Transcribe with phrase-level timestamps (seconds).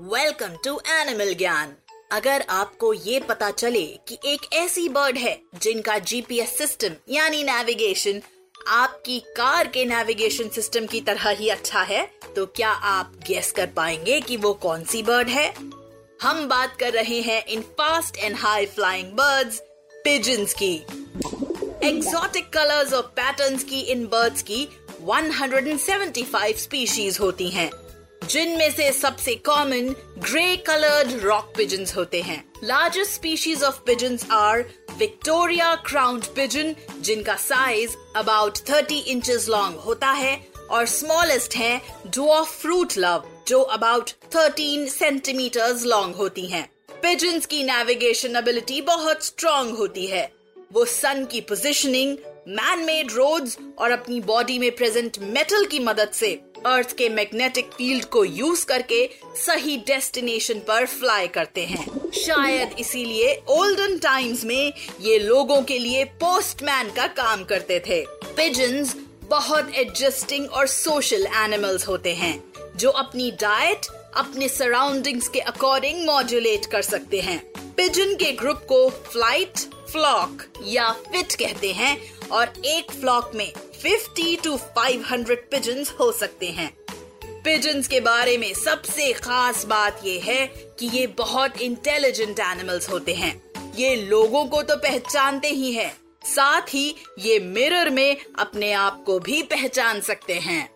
[0.00, 1.72] Welcome to animal Gyan
[2.12, 8.22] अगर आपको ये पता चले कि एक ऐसी बर्ड है जिनका जीपीएस सिस्टम यानी नेविगेशन
[8.68, 13.66] आपकी कार के नेविगेशन सिस्टम की तरह ही अच्छा है तो क्या आप गेस कर
[13.66, 15.54] पाएँगे कि वो कौन सी बर्ड है?
[16.22, 19.60] हम बात कर रहे हैं इन fast and high flying birds
[20.04, 20.74] pigeons की।
[21.88, 24.68] एग्जॉटिक कलर्स और पैटर्न्स की इन बर्ड्स की
[25.04, 27.87] 175 स्पीशीज होती हैं।
[28.28, 34.64] जिनमें से सबसे common grey coloured rock pigeons होते हैं largest species of pigeons are
[34.98, 42.60] Victoria crowned pigeon जिनका साइज़ अबाउट 30 इंचेस लॉन्ग होता है, और स्मॉलेस्ट है डॉफ
[42.62, 46.68] फ्रूट लव जो अबाउट 13 सेंटीमीटर्स लॉन्ग होती हैं।
[47.02, 50.32] पिजन्स की नेविगेशन एबिलिटी बहुत स्ट्रॉन्ग होती है
[50.72, 52.16] वो सन की पोजिशनिंग
[52.48, 57.70] मैन मेड रोड्स और अपनी बॉडी में प्रेजेंट मेटल की मदद से अर्थ के मैग्नेटिक
[57.72, 64.72] फ़ील्ड को यूज़ करके सही डेस्टिनेशन पर फ्लाई करते हैं। शायद इसीलिए ओल्डन टाइम्स में
[65.00, 68.04] ये लोगों के लिए पोस्टमैन का काम करते थे।
[68.36, 72.42] पिजन्स बहुत एडजस्टिंग और सोशल एनिमल्स होते हैं,
[72.76, 73.86] जो अपनी डाइट
[74.16, 77.38] अपने सराउंडिंग्स के अकॉर्डिंग मॉड्यूलेट कर सकते हैं।
[77.76, 79.58] पिजन के ग्रुप को फ़्लाइट
[79.92, 81.96] फ्लॉक या फिट कहते हैं
[82.28, 83.52] और एक फ्लॉक में
[83.84, 86.70] 50 टू 500 पिजन्स हो सकते हैं।
[87.44, 90.46] पिजन्स के बारे में सबसे खास बात ये है
[90.78, 93.32] कि ये बहुत इंटेलिजेंट एनिमल्स होते हैं।
[93.76, 95.92] ये लोगों को तो पहचानते ही हैं,
[96.26, 100.68] साथ ही ये मिरर में अपने आप को भी पहचान सकते हैं।